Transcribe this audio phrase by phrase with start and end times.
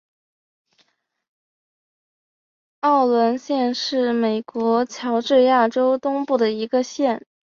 [2.81, 7.23] 沃伦县是美国乔治亚州东部的一个县。